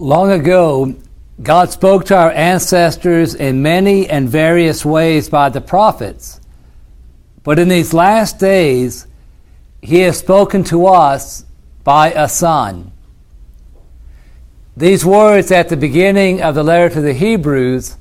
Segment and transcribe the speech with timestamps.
[0.00, 0.94] Long ago,
[1.42, 6.40] God spoke to our ancestors in many and various ways by the prophets.
[7.42, 9.06] But in these last days,
[9.82, 11.44] He has spoken to us
[11.84, 12.92] by a Son.
[14.74, 17.98] These words at the beginning of the letter to the Hebrews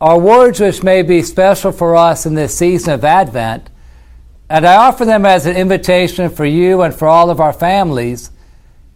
[0.00, 3.70] are words which may be special for us in this season of Advent,
[4.50, 8.32] and I offer them as an invitation for you and for all of our families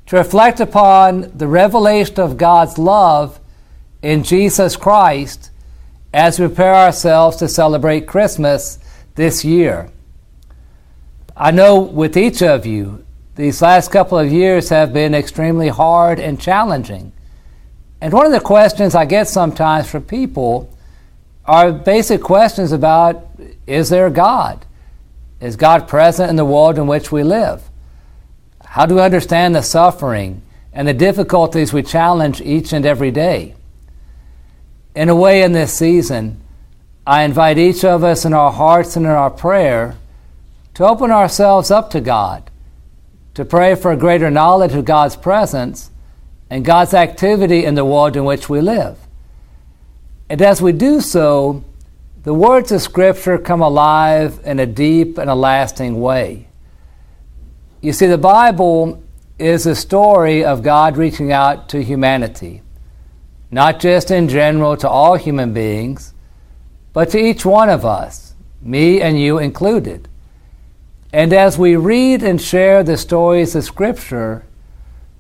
[0.06, 3.40] to reflect upon the revelation of God's love
[4.02, 5.50] in Jesus Christ
[6.12, 8.78] as we prepare ourselves to celebrate Christmas
[9.14, 9.90] this year.
[11.36, 16.20] I know with each of you, these last couple of years have been extremely hard
[16.20, 17.12] and challenging.
[18.00, 20.76] And one of the questions I get sometimes from people
[21.46, 23.26] are basic questions about
[23.66, 24.66] is there God?
[25.40, 27.62] Is God present in the world in which we live?
[28.72, 30.40] How do we understand the suffering
[30.72, 33.54] and the difficulties we challenge each and every day?
[34.94, 36.40] In a way, in this season,
[37.06, 39.96] I invite each of us in our hearts and in our prayer
[40.72, 42.50] to open ourselves up to God,
[43.34, 45.90] to pray for a greater knowledge of God's presence
[46.48, 48.96] and God's activity in the world in which we live.
[50.30, 51.62] And as we do so,
[52.22, 56.48] the words of Scripture come alive in a deep and a lasting way.
[57.82, 59.02] You see, the Bible
[59.38, 62.62] is a story of God reaching out to humanity,
[63.50, 66.14] not just in general to all human beings,
[66.94, 70.08] but to each one of us, me and you included.
[71.12, 74.46] And as we read and share the stories of Scripture,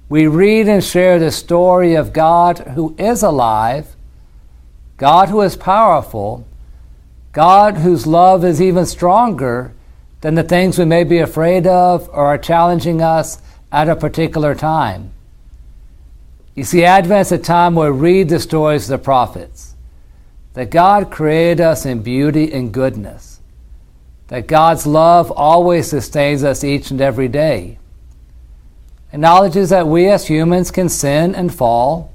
[0.08, 3.94] we read and share the story of God who is alive
[5.02, 6.46] God who is powerful,
[7.32, 9.74] God whose love is even stronger
[10.22, 14.54] than the things we may be afraid of or are challenging us at a particular
[14.54, 15.12] time.
[16.54, 19.74] You see, Advent is a time where we read the stories of the prophets
[20.54, 23.40] that God created us in beauty and goodness,
[24.28, 27.78] that God's love always sustains us each and every day,
[29.12, 32.12] acknowledges that we as humans can sin and fall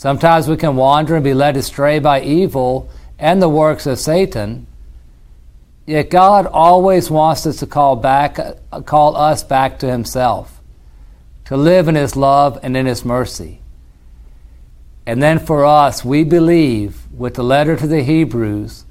[0.00, 2.88] Sometimes we can wander and be led astray by evil
[3.18, 4.66] and the works of Satan.
[5.90, 8.38] Yet God always wants us to call back
[8.86, 10.60] call us back to himself,
[11.46, 13.60] to live in his love and in his mercy.
[15.04, 18.84] And then for us, we believe with the letter to the Hebrews,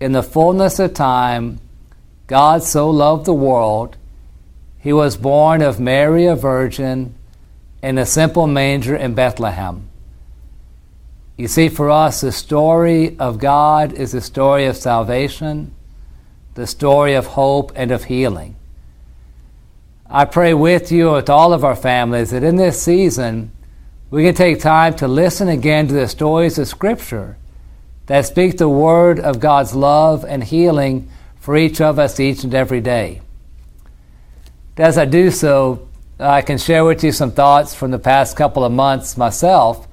[0.00, 1.60] in the fullness of time,
[2.26, 3.96] God so loved the world,
[4.80, 7.14] he was born of Mary a virgin
[7.84, 9.88] in a simple manger in Bethlehem.
[11.36, 15.75] You see, for us, the story of God is the story of salvation,
[16.56, 18.56] the story of hope and of healing.
[20.10, 23.52] I pray with you, with all of our families, that in this season
[24.10, 27.36] we can take time to listen again to the stories of Scripture
[28.06, 31.08] that speak the word of God's love and healing
[31.38, 33.20] for each of us each and every day.
[34.76, 35.88] As I do so,
[36.18, 39.86] I can share with you some thoughts from the past couple of months myself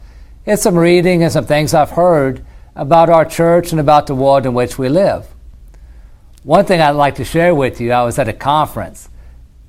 [0.45, 2.45] it's some reading and some things I've heard
[2.75, 5.25] about our church and about the world in which we live.
[6.43, 9.07] One thing I'd like to share with you I was at a conference,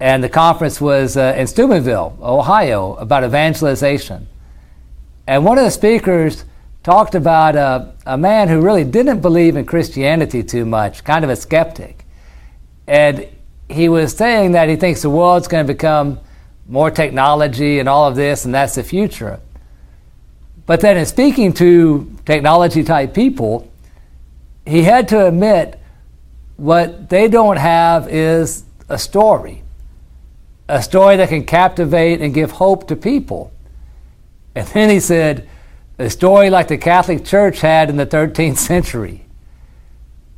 [0.01, 4.27] and the conference was uh, in Steubenville, Ohio, about evangelization.
[5.25, 6.45] And one of the speakers
[6.83, 11.31] talked about a, a man who really didn't believe in Christianity too much, kind of
[11.31, 12.05] a skeptic.
[12.89, 13.29] And
[13.69, 16.19] he was saying that he thinks the world's going to become
[16.67, 19.39] more technology and all of this, and that's the future.
[20.67, 23.71] But then, in speaking to technology type people,
[24.67, 25.79] he had to admit
[26.57, 29.63] what they don't have is a story,
[30.69, 33.53] a story that can captivate and give hope to people.
[34.55, 35.49] And then he said,
[35.99, 39.25] a story like the Catholic Church had in the 13th century,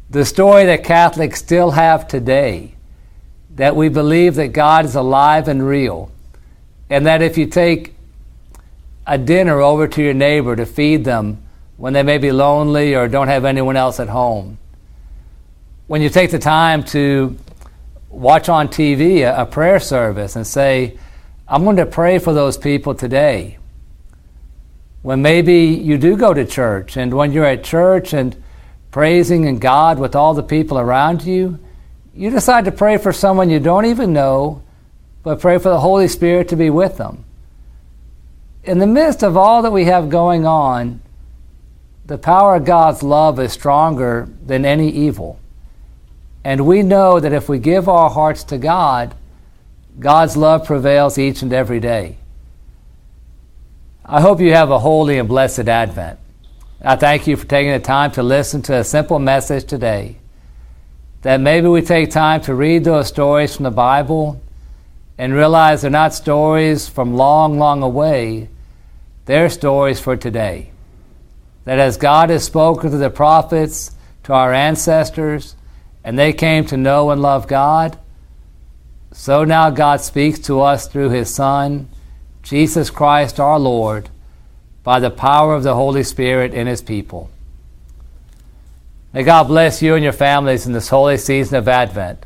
[0.08, 2.74] the story that Catholics still have today,
[3.54, 6.10] that we believe that God is alive and real,
[6.88, 7.94] and that if you take
[9.06, 11.42] a dinner over to your neighbor to feed them
[11.76, 14.58] when they may be lonely or don't have anyone else at home.
[15.86, 17.36] When you take the time to
[18.08, 20.98] watch on TV a, a prayer service and say,
[21.46, 23.58] I'm going to pray for those people today.
[25.02, 28.36] When maybe you do go to church, and when you're at church and
[28.90, 31.58] praising in God with all the people around you,
[32.14, 34.62] you decide to pray for someone you don't even know,
[35.22, 37.26] but pray for the Holy Spirit to be with them
[38.66, 41.00] in the midst of all that we have going on,
[42.04, 45.38] the power of God's love is stronger than any evil.
[46.46, 49.16] And we know that if we give our hearts to God,
[49.98, 52.18] God's love prevails each and every day.
[54.04, 56.20] I hope you have a holy and blessed Advent.
[56.80, 60.18] I thank you for taking the time to listen to a simple message today.
[61.22, 64.40] That maybe we take time to read those stories from the Bible
[65.18, 68.48] and realize they're not stories from long, long away,
[69.24, 70.70] they're stories for today.
[71.64, 75.56] That as God has spoken to the prophets, to our ancestors,
[76.06, 77.98] and they came to know and love God,
[79.10, 81.88] so now God speaks to us through His Son,
[82.44, 84.08] Jesus Christ our Lord,
[84.84, 87.28] by the power of the Holy Spirit in His people.
[89.12, 92.24] May God bless you and your families in this holy season of Advent.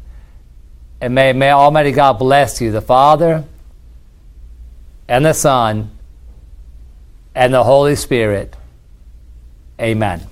[1.01, 3.45] And may, may Almighty God bless you, the Father,
[5.09, 5.91] and the Son,
[7.35, 8.55] and the Holy Spirit.
[9.81, 10.27] Amen.